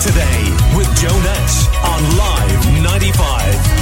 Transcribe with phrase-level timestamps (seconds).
[0.00, 3.80] today with Joe Nash on Live 95.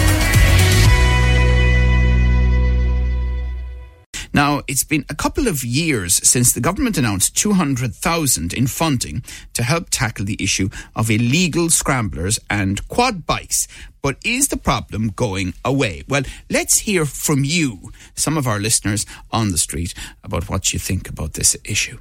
[4.34, 9.23] Now, it's been a couple of years since the government announced 200,000 in funding
[9.54, 13.69] to help tackle the issue of illegal scramblers and quad bikes.
[14.03, 16.03] But is the problem going away?
[16.09, 19.95] Well, let's hear from you, some of our listeners on the street,
[20.25, 21.98] about what you think about this issue.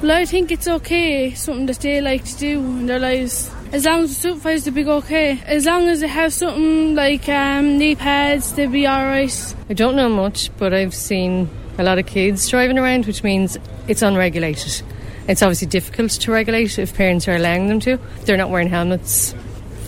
[0.00, 3.50] Well, I think it's okay, something that they like to do in their lives.
[3.72, 5.42] As long as the supervisors will be okay.
[5.44, 9.56] As long as they have something like um, knee pads, they'll be alright.
[9.68, 13.58] I don't know much, but I've seen a lot of kids driving around, which means
[13.88, 14.82] it's unregulated.
[15.26, 17.98] It's obviously difficult to regulate if parents are allowing them to.
[18.20, 19.34] They're not wearing helmets.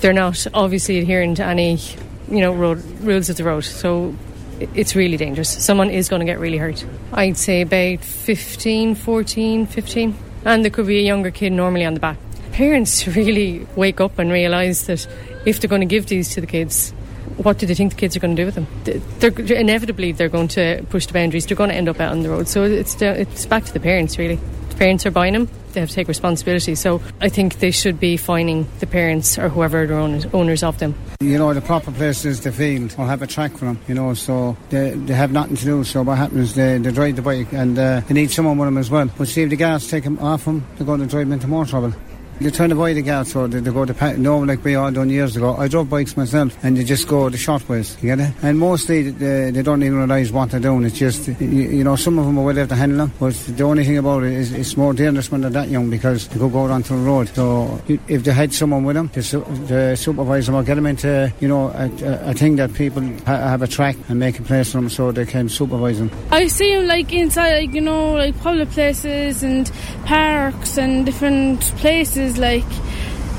[0.00, 1.78] They're not obviously adhering to any,
[2.28, 3.60] you know, road, rules of the road.
[3.60, 4.16] So
[4.74, 5.48] it's really dangerous.
[5.48, 6.84] Someone is going to get really hurt.
[7.12, 10.16] I'd say about 15, 14, 15.
[10.44, 12.16] And there could be a younger kid normally on the back.
[12.52, 15.06] Parents really wake up and realise that
[15.44, 16.92] if they're going to give these to the kids,
[17.36, 18.66] what do they think the kids are going to do with them?
[19.18, 21.46] They're, inevitably, they're going to push the boundaries.
[21.46, 22.48] They're going to end up out on the road.
[22.48, 24.38] So it's, it's back to the parents, really.
[24.80, 26.74] Parents are buying them they have to take responsibility.
[26.74, 30.78] So I think they should be fining the parents or whoever the owners, owners of
[30.78, 30.94] them.
[31.20, 33.94] You know, the proper place is the field or have a track for them, you
[33.94, 35.84] know, so they, they have nothing to do.
[35.84, 38.78] So what happens, they, they drive the bike and uh, they need someone with them
[38.78, 39.10] as well.
[39.16, 41.46] But see, if the guards take them off them, they're going to drive them into
[41.46, 41.92] more trouble.
[42.40, 44.90] They try to avoid the guards, or they, they go to no like we all
[44.90, 45.56] done years ago.
[45.56, 47.98] I drove bikes myself, and they just go the short ways.
[48.00, 48.34] You get it?
[48.42, 50.84] And mostly they, they don't even realise what they're doing.
[50.84, 53.34] It's just you, you, know some of them are well able to handle them, but
[53.34, 56.38] the only thing about it is it's more dangerous when they're that young because they
[56.38, 57.28] go out onto the road.
[57.28, 59.20] So if they had someone with them, the,
[59.66, 63.60] the supervisor will get them into you know a, a, thing that people ha- have
[63.60, 66.10] a track and make a place for them so they can supervise them.
[66.30, 69.70] I see them like inside, like you know, like public places and
[70.06, 72.64] parks and different places like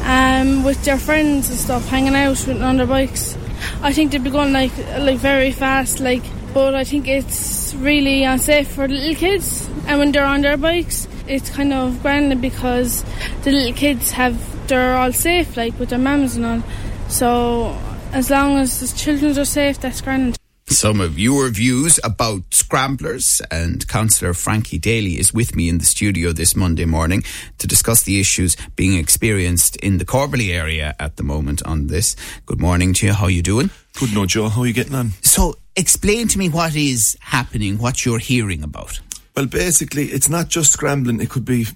[0.03, 3.37] um, with their friends and stuff, hanging out with, on their bikes.
[3.81, 6.23] I think they'd be going like like very fast, like.
[6.53, 11.07] But I think it's really unsafe for little kids, and when they're on their bikes,
[11.25, 13.05] it's kind of grand because
[13.43, 16.63] the little kids have they're all safe, like with their mums and all.
[17.07, 17.77] So
[18.11, 20.40] as long as the children are safe, that's grand
[20.71, 23.41] some of your views about scramblers.
[23.51, 27.23] And Councillor Frankie Daly is with me in the studio this Monday morning
[27.57, 32.15] to discuss the issues being experienced in the Corbally area at the moment on this.
[32.45, 33.13] Good morning to you.
[33.13, 33.69] How are you doing?
[33.99, 34.49] Good, no, Joe.
[34.49, 35.11] How are you getting on?
[35.21, 39.01] So, explain to me what is happening, what you're hearing about.
[39.35, 41.19] Well, basically, it's not just scrambling.
[41.19, 41.67] It could be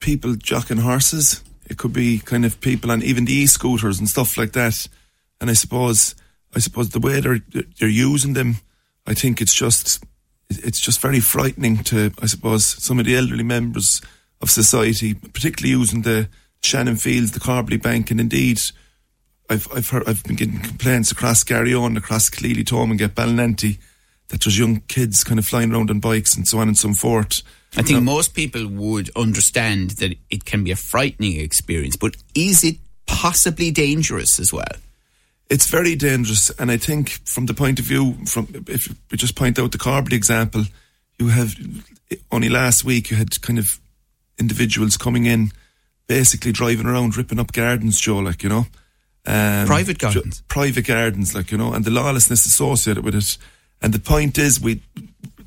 [0.00, 1.42] people jocking horses.
[1.66, 4.86] It could be kind of people on even the e-scooters and stuff like that.
[5.40, 6.14] And I suppose
[6.54, 7.40] I suppose the way they're
[7.78, 8.56] they're using them,
[9.06, 10.04] I think it's just
[10.50, 14.00] it's just very frightening to I suppose some of the elderly members
[14.40, 16.28] of society, particularly using the
[16.62, 18.60] Shannon Fields, the Corbally Bank, and indeed.
[19.50, 23.78] I've I've heard I've been getting complaints across Garryowen, across Kileely Thomondgate Ballynanty
[24.28, 26.92] that there's young kids kind of flying around on bikes and so on and so
[26.92, 27.42] forth.
[27.76, 32.16] I think now, most people would understand that it can be a frightening experience, but
[32.34, 32.76] is it
[33.06, 34.64] possibly dangerous as well?
[35.50, 36.50] It's very dangerous.
[36.58, 39.78] And I think from the point of view, from if we just point out the
[39.78, 40.64] Corbally example,
[41.18, 41.54] you have
[42.30, 43.78] only last week you had kind of
[44.38, 45.52] individuals coming in,
[46.06, 48.66] basically driving around, ripping up gardens, Joe, like you know,
[49.26, 53.38] um, private gardens, private gardens, like you know, and the lawlessness associated with it.
[53.82, 54.82] And the point is, we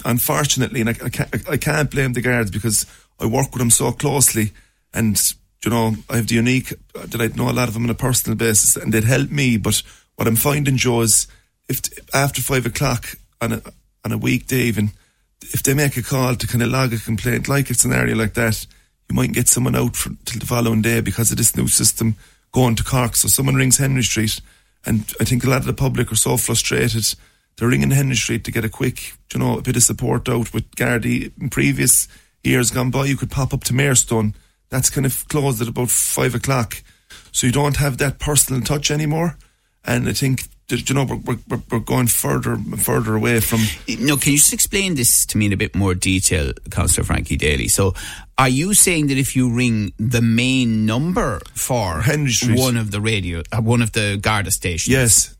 [0.06, 2.86] unfortunately, and I, I can't, I can't blame the guards because
[3.20, 4.52] I work with them so closely,
[4.94, 5.20] and
[5.68, 7.94] you know, I have the unique that I know a lot of them on a
[7.94, 9.58] personal basis, and they'd help me.
[9.58, 9.84] But
[10.16, 11.28] what I'm finding, Joe, is
[11.68, 11.82] if
[12.16, 13.06] after five o'clock
[13.42, 13.62] on a
[14.06, 14.92] on a weekday, even
[15.42, 18.34] if they make a call to kind of log a complaint, like a scenario like
[18.36, 18.66] that,
[19.10, 22.16] you might get someone out for, till the following day because of this new system
[22.54, 23.18] going to Cork.
[23.18, 24.40] So someone rings Henry Street,
[24.86, 27.04] and I think a lot of the public are so frustrated.
[27.58, 30.54] They're ringing Henry Street to get a quick, you know, a bit of support out
[30.54, 31.34] with Gardaí.
[31.42, 32.08] In previous
[32.42, 34.34] years gone by, you could pop up to Mayorstone
[34.70, 36.82] that's kind of closed at about five o'clock.
[37.32, 39.38] So you don't have that personal touch anymore.
[39.86, 43.60] And I think that, you know, we're, we're, we're going further and further away from.
[44.00, 47.38] No, can you just explain this to me in a bit more detail, Councillor Frankie
[47.38, 47.68] Daly?
[47.70, 47.94] So,
[48.38, 52.60] are you saying that if you ring the main number for Henry Street.
[52.60, 54.92] one of the radio, uh, one of the Garda stations?
[54.92, 55.38] Yes,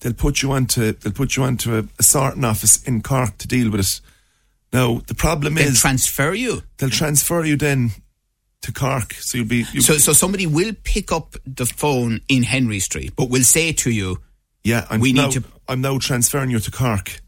[0.00, 3.48] they'll put you onto they'll put you onto a, a sorting office in Cork to
[3.48, 4.00] deal with it.
[4.72, 6.62] Now the problem is they'll is transfer you.
[6.76, 7.92] They'll transfer you then
[8.66, 9.14] to Cork.
[9.14, 9.64] So you'll be.
[9.72, 13.72] You'll so, so somebody will pick up the phone in Henry Street, but will say
[13.72, 14.18] to you,
[14.62, 17.20] "Yeah, I'm we now, need to." I'm now transferring you to Cork.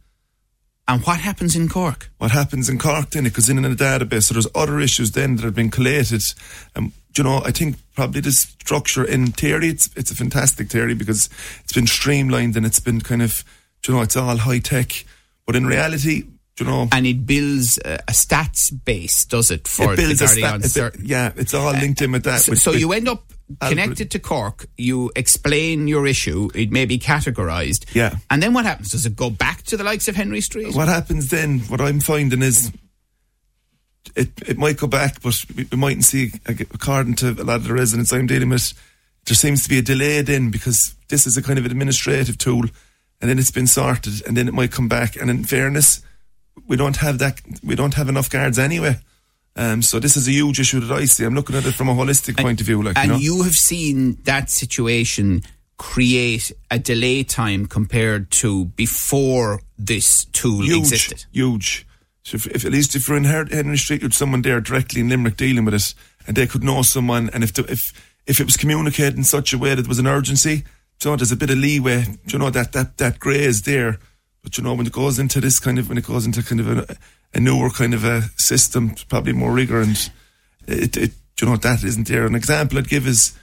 [0.86, 2.10] And what happens in Cork?
[2.16, 3.26] What happens in Cork then?
[3.26, 4.24] It goes in in a database.
[4.24, 6.22] So there's other issues then that have been collated.
[6.74, 10.94] And you know, I think probably the structure in theory, it's it's a fantastic theory
[10.94, 11.28] because
[11.62, 13.44] it's been streamlined and it's been kind of,
[13.86, 15.04] you know, it's all high tech.
[15.46, 16.24] But in reality,
[16.58, 19.66] you know, and it builds a, a stats base, does it?
[19.68, 22.40] For it builds the a stat, it- yeah, it's all uh, linked in with that.
[22.40, 23.24] So, with- so with you end up
[23.62, 24.66] connected to Cork.
[24.76, 26.50] You explain your issue.
[26.54, 27.94] It may be categorised.
[27.94, 28.16] Yeah.
[28.28, 28.90] And then what happens?
[28.90, 30.74] Does it go back to the likes of Henry Street?
[30.74, 31.60] what happens then?
[31.60, 32.70] What I'm finding is.
[34.16, 37.64] It, it might go back, but we, we mightn't see, according to a lot of
[37.64, 38.72] the residents I'm dealing with,
[39.26, 42.64] there seems to be a delay then because this is a kind of administrative tool
[43.20, 45.14] and then it's been sorted and then it might come back.
[45.16, 46.00] And in fairness,
[46.66, 48.96] we don't have that, we don't have enough guards anyway.
[49.56, 51.24] Um, so this is a huge issue that I see.
[51.24, 52.82] I'm looking at it from a holistic point of view.
[52.82, 53.18] Like, and you know?
[53.18, 55.42] you have seen that situation
[55.78, 61.24] create a delay time compared to before this tool huge, existed.
[61.32, 61.86] huge.
[62.22, 65.08] So if, if at least if you're in Henry Street with someone there directly in
[65.08, 65.94] Limerick dealing with it,
[66.26, 67.80] and they could know someone, and if the, if
[68.26, 70.64] if it was communicated in such a way that there was an urgency,
[71.02, 72.04] you know, there's a bit of leeway.
[72.04, 73.98] Do You know that that that grey is there,
[74.42, 76.60] but you know when it goes into this kind of when it goes into kind
[76.60, 76.96] of a,
[77.34, 80.10] a newer kind of a system, probably more rigor and
[80.66, 82.26] it, it you know that isn't there.
[82.26, 83.36] An example I'd give is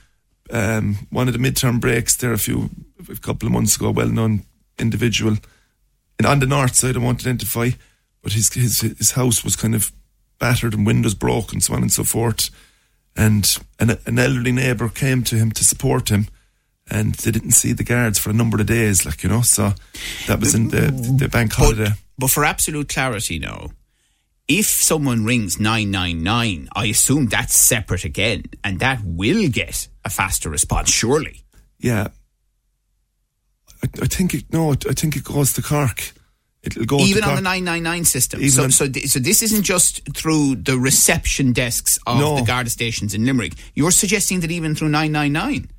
[0.52, 2.70] um, one of the midterm breaks there a few
[3.10, 4.44] a couple of months ago, well known
[4.78, 5.38] individual
[6.18, 7.72] and on the north side, I won't identify,
[8.22, 9.92] but his his his house was kind of
[10.40, 12.50] battered and windows broken, so on and so forth.
[13.16, 13.46] And
[13.80, 16.28] an, an elderly neighbour came to him to support him,
[16.90, 19.42] and they didn't see the guards for a number of days, like you know.
[19.42, 19.74] So
[20.28, 21.90] that was in the the bank holiday.
[21.90, 23.70] But, but for absolute clarity now,
[24.48, 30.50] if someone rings 999, I assume that's separate again, and that will get a faster
[30.50, 31.44] response, surely.
[31.80, 32.08] Yeah,
[33.84, 36.12] I, I think it no, I think it goes to Cork.
[36.64, 38.40] It'll go Even on the 999 system.
[38.40, 42.38] Even So, on- so, th- so this isn't just through the reception desks of No.
[42.38, 43.54] the Garda stations in Limerick.
[43.76, 45.70] You're suggesting that even through 999.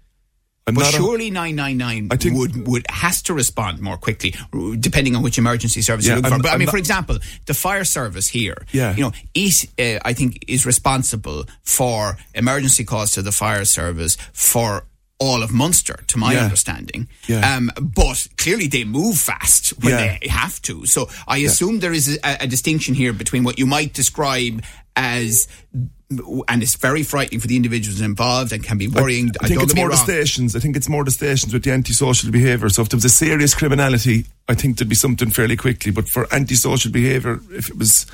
[0.75, 4.35] But surely 999 I think- would would has to respond more quickly,
[4.81, 6.49] depending on which emergency service Yeah, you're looking I'm- for.
[6.49, 8.93] But I mean, for example, the fire service here, Yeah.
[8.97, 14.17] you know, it uh, I think is responsible for emergency calls to the fire service
[14.33, 14.87] for
[15.21, 16.45] all of Munster, to my Yeah.
[16.45, 17.07] understanding.
[17.29, 17.57] Yeah.
[17.57, 20.19] Um, but clearly they move fast when Yeah.
[20.21, 20.85] they have to.
[20.85, 24.65] So I assume there is a, a distinction here between what you might describe
[24.97, 25.47] as.
[26.09, 29.31] And it's very frightening for the individuals involved and can be worrying.
[29.41, 30.55] I think don't it's more the stations.
[30.55, 32.69] I think it's more the stations with the antisocial behaviour.
[32.69, 35.91] So if there was a serious criminality, I think there'd be something fairly quickly.
[35.91, 38.07] But for antisocial behaviour, if it was,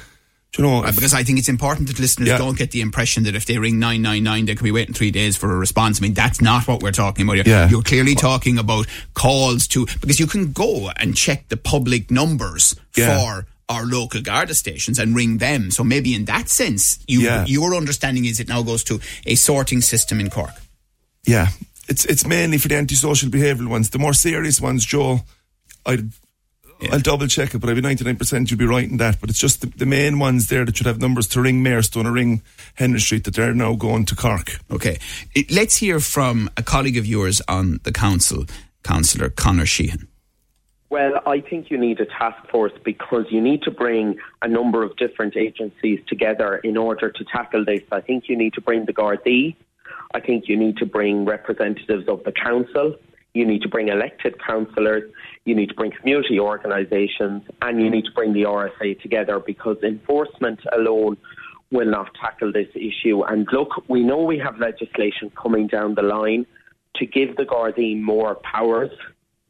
[0.53, 2.39] do you know, if- because I think it's important that listeners Yeah.
[2.39, 5.37] don't get the impression that if they ring 999, they could be waiting three days
[5.37, 5.99] for a response.
[5.99, 7.45] I mean, that's not what we're talking about here.
[7.47, 7.69] Yeah.
[7.69, 12.75] You're clearly talking about calls to, because you can go and check the public numbers
[12.97, 13.19] Yeah.
[13.19, 15.71] for our local Garda stations and ring them.
[15.71, 17.45] So maybe in that sense, you, Yeah.
[17.47, 20.55] your understanding is it now goes to a sorting system in Cork.
[21.27, 21.49] yeah,
[21.89, 23.91] it's it's mainly for the antisocial behavioural ones.
[23.91, 25.21] The more serious ones, Joe,
[25.87, 26.11] I'd.
[26.91, 29.21] I'll double check it, but I'd be 99% you'd be right in that.
[29.21, 32.07] But it's just the, the main ones there that should have numbers to ring Mayorstone
[32.07, 32.43] or ring
[32.75, 34.59] Henry Street that they're now going to Cork.
[34.69, 34.99] Okay.
[35.49, 38.47] Let's hear from a colleague of yours on the council,
[38.83, 40.09] Councillor Conor Sheehan.
[40.93, 44.83] Well, I think you need a task force because you need to bring a number
[44.83, 47.81] of different agencies together in order to tackle this.
[47.91, 49.57] I think you need to bring the Gardaí.
[50.13, 52.95] I think you need to bring representatives of the council.
[53.33, 55.11] You need to bring elected councillors.
[55.47, 57.45] You need to bring community organisations.
[57.63, 61.17] And you need to bring the RSA together because enforcement alone
[61.71, 63.23] will not tackle this issue.
[63.23, 66.45] And look, we know we have legislation coming down the line
[66.97, 68.91] to give the Gardaí more powers.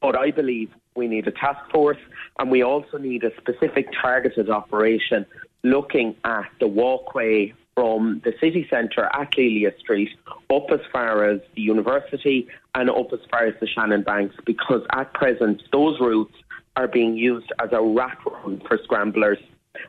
[0.00, 1.98] But I believe we need a task force
[2.38, 5.26] and we also need a specific targeted operation
[5.62, 10.10] looking at the walkway from the city centre at Lelia Street
[10.50, 14.82] up as far as the university and up as far as the Shannon Banks because
[14.92, 16.34] at present those routes
[16.76, 19.38] are being used as a rat run for scramblers.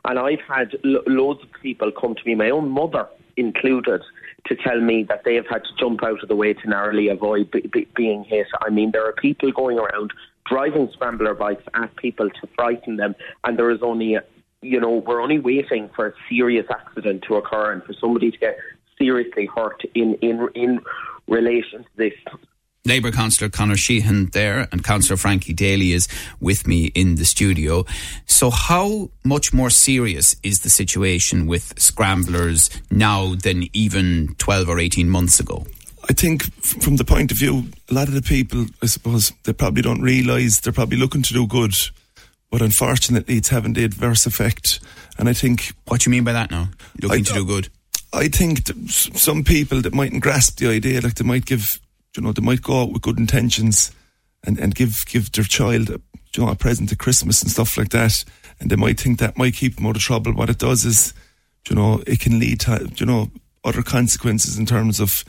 [0.05, 4.01] And I've had lo- loads of people come to me, my own mother included,
[4.48, 7.07] to tell me that they have had to jump out of the way to narrowly
[7.10, 8.48] avoid be- be- being hit.
[8.62, 10.12] I mean, there are people going around
[10.46, 14.18] driving scrambler bikes at people to frighten them, and there is only,
[14.62, 18.38] you know, we're only waiting for a serious accident to occur and for somebody to
[18.38, 18.58] get
[18.98, 20.80] seriously hurt in in in
[21.28, 22.14] relation to this.
[22.86, 26.10] Labour councillor Conor Sheehan there, and councillor Frankie Daly is
[26.42, 27.86] with me in the studio.
[28.26, 34.80] So, how much more serious is the situation with scramblers now than even 12 or
[34.80, 35.66] 18 months ago?
[36.10, 39.53] I think from the point of view, a lot of the people, I suppose, they
[39.53, 41.74] probably don't realise they're probably looking to do good,
[42.51, 44.79] but unfortunately, it's having the adverse effect.
[45.17, 46.69] And I think What do you mean by that now?
[47.01, 47.69] Looking I- to do good?
[48.15, 51.79] I think some people that mightn't grasp the idea, like they might give,
[52.15, 53.91] you know, they might go out with good intentions
[54.45, 56.00] and, and give give their child, a,
[56.36, 58.24] you know, a present at Christmas and stuff like that,
[58.60, 60.31] and they might think that might keep them out of trouble.
[60.33, 61.12] What it does is,
[61.67, 63.31] you know, it can lead to, you know,
[63.63, 65.24] other consequences in terms of,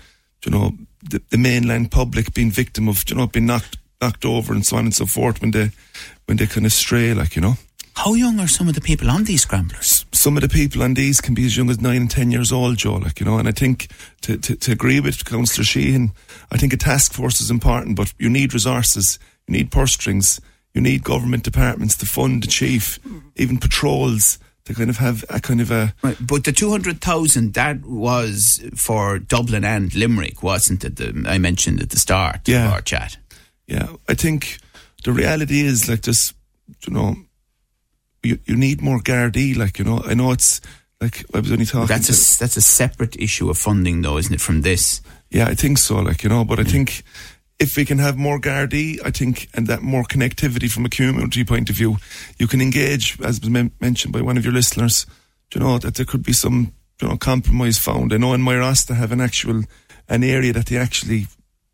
[0.45, 0.73] you know,
[1.03, 4.77] the, the mainland public being victim of, you know, being knocked knocked over and so
[4.77, 5.71] on and so forth when they
[6.27, 7.55] when they kind of stray, like you know
[7.95, 10.05] How young are some of the people on these scramblers?
[10.13, 12.51] some of the people on these can be as young as nine and ten years
[12.53, 12.95] old, Joe.
[12.95, 13.89] Like you know, and I think
[14.23, 16.13] to to, to agree with Councillor Sheehan,
[16.51, 20.41] I think a task force is important, but you need resources, you need purse strings,
[20.75, 22.99] you need government departments to fund the chief,
[23.37, 27.83] even patrols to kind of have a kind of a Right, But the 200,000, that
[27.85, 30.97] was for Dublin and Limerick, wasn't it?
[30.97, 32.67] The, I mentioned at the start Yeah.
[32.69, 33.19] of our chat.
[33.67, 33.89] yeah.
[34.09, 34.59] I think
[35.05, 36.33] the reality is like this,
[36.87, 37.17] you know,
[38.23, 39.55] you you need more Gardaí.
[39.55, 40.63] Like you know, I know it's
[40.99, 41.89] like I was only talking.
[41.89, 45.03] That's a, to- that's a separate issue of funding, though, isn't it, from this?
[45.31, 45.97] Yeah, I think so.
[45.97, 47.03] Like you know, but I think
[47.59, 51.45] if we can have more Gardaí, I think, and that more connectivity from a community
[51.45, 51.99] point of view,
[52.39, 55.07] you can engage, as was men- mentioned by one of your listeners.
[55.55, 58.13] You know that there could be some you know compromise found.
[58.13, 59.63] I know in Moyross they have an actual
[60.09, 61.27] an area that they actually.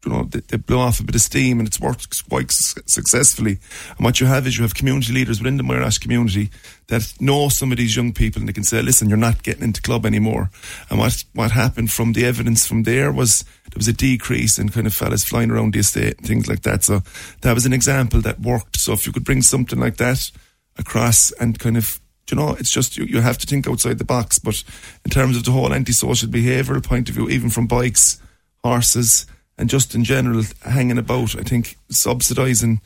[0.04, 2.80] You know, they, they blow off a bit of steam and it's worked quite su-
[2.86, 3.58] successfully.
[3.96, 6.50] And what you have is you have community leaders within the Moyross community
[6.86, 9.62] that know some of these young people and they can say, listen, you're not getting
[9.62, 10.50] into club anymore.
[10.88, 14.70] And what, what happened from the evidence from there was there was a decrease in
[14.70, 16.82] kind of fellas flying around the estate and things like that.
[16.82, 17.02] So
[17.42, 18.78] that was an example that worked.
[18.78, 20.30] So if you could bring something like that
[20.78, 24.04] across and kind of, you know, it's just you, you have to think outside the
[24.04, 24.38] box.
[24.38, 24.64] But
[25.04, 28.20] in terms of the whole antisocial behavioural point of view, even from bikes,
[28.64, 29.26] horses,
[29.60, 32.80] and just in general hanging about, I think subsidising,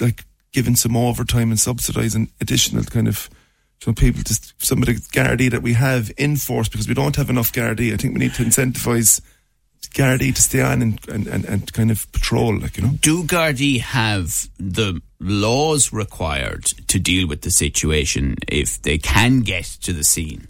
[0.00, 3.30] like giving some overtime and subsidising additional kind of
[3.86, 7.16] know, people to some of the Gardaí that we have in force because we don't
[7.16, 7.92] have enough Gardaí.
[7.92, 9.20] I think we need to incentivise
[9.94, 12.92] Gardaí to stay on and, and, and, and kind of patrol, like, you know.
[13.00, 19.64] Do Gardaí have the laws required to deal with the situation if they can get
[19.82, 20.48] to the scene?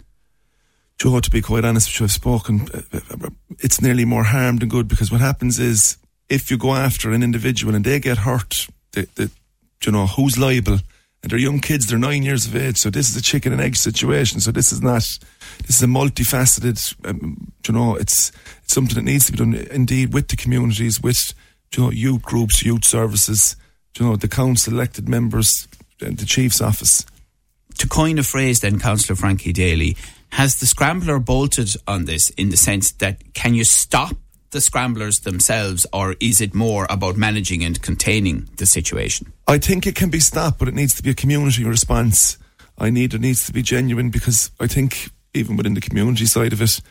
[1.03, 3.29] Joe, to be quite honest with you, I've spoken, uh,
[3.59, 5.97] it's nearly more harm than good because what happens is
[6.29, 9.27] if you go after an individual and they get hurt, they, they,
[9.85, 10.79] you know, who's liable?
[11.21, 13.61] And they're young kids, they're nine years of age, so this is a chicken and
[13.61, 14.39] egg situation.
[14.39, 15.03] So this is not,
[15.67, 18.31] this is a multifaceted, um, you know, it's,
[18.63, 21.33] it's something that needs to be done indeed with the communities, with,
[21.75, 23.57] you know, youth groups, youth services,
[23.99, 25.67] you know, the council elected members,
[25.99, 27.05] and the chief's office.
[27.79, 29.97] To coin a phrase, then, Councillor Frankie Daly,
[30.33, 34.15] has the scrambler bolted on this in the sense that can you stop
[34.49, 39.31] the scramblers themselves, or is it more about managing and containing the situation?
[39.47, 42.37] I think it can be stopped, but it needs to be a community response.
[42.79, 46.53] I need it needs to be genuine because I think even within the community side
[46.53, 46.81] of it,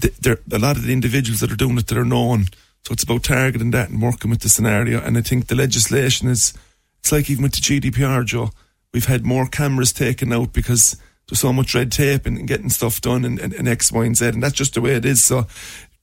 [0.00, 2.46] th- there a lot of the individuals that are doing it that are known.
[2.86, 5.02] So it's about targeting that and working with the scenario.
[5.02, 6.54] And I think the legislation is
[7.00, 8.50] it's like even with the GDPR, Joe.
[8.94, 10.96] We've had more cameras taken out because
[11.28, 14.04] there's so much red tape and, and getting stuff done and, and, and X, Y,
[14.04, 15.24] and Z, and that's just the way it is.
[15.24, 15.46] So,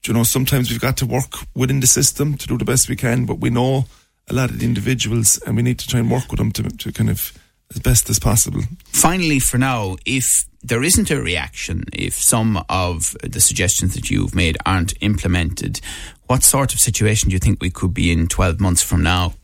[0.06, 2.96] you know, sometimes we've got to work within the system to do the best we
[2.96, 3.86] can, but we know
[4.28, 6.62] a lot of the individuals and we need to try and work with them to,
[6.64, 7.32] to kind of
[7.70, 8.60] as best as possible.
[8.86, 14.34] Finally, for now, if there isn't a reaction, if some of the suggestions that you've
[14.34, 15.80] made aren't implemented,
[16.26, 19.34] what sort of situation do you think we could be in 12 months from now?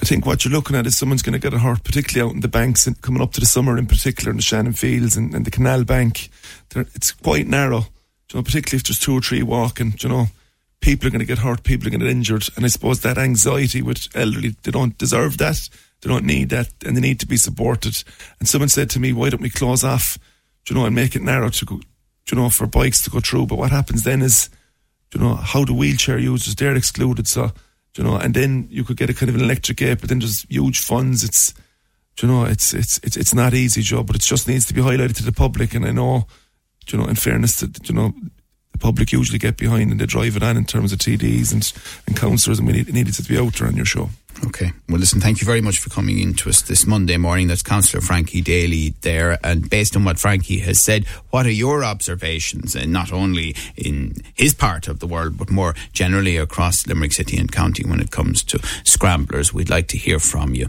[0.00, 2.40] I think what you're looking at is someone's going to get hurt, particularly out in
[2.40, 5.34] the banks and coming up to the summer in particular in the Shannon Fields and,
[5.34, 6.30] and the Canal Bank.
[6.70, 7.78] They're, it's quite narrow,
[8.30, 10.26] you know, particularly if there's two or three walking, you know.
[10.80, 13.00] People are going to get hurt, people are going to get injured, and I suppose
[13.00, 15.68] that anxiety with elderly, they don't deserve that,
[16.00, 18.04] they don't need that, and they need to be supported.
[18.38, 20.16] And someone said to me, why don't we close off,
[20.68, 21.80] you know, and make it narrow to go,
[22.30, 23.46] you know, for bikes to go through.
[23.46, 24.48] But what happens then is,
[25.12, 27.50] you know, how the wheelchair users, they're excluded, so,
[27.98, 30.20] you know, and then you could get a kind of an electric gate, but then
[30.20, 31.24] there's huge funds.
[31.24, 31.52] It's,
[32.22, 34.80] you know, it's it's it's it's not easy, Joe, but it just needs to be
[34.80, 35.74] highlighted to the public.
[35.74, 36.28] And I know,
[36.88, 38.12] you know, in fairness to you know,
[38.78, 41.72] the public usually get behind and they drive it on in terms of TDs and
[42.06, 44.10] and councillors, and we need, needed to be out there on your show.
[44.46, 44.72] Okay.
[44.88, 47.48] Well, listen, thank you very much for coming in to us this Monday morning.
[47.48, 49.36] That's Councillor Frankie Daly there.
[49.42, 54.14] And based on what Frankie has said, what are your observations, and not only in
[54.34, 58.12] his part of the world, but more generally across Limerick City and County when it
[58.12, 59.52] comes to scramblers?
[59.52, 60.68] We'd like to hear from you.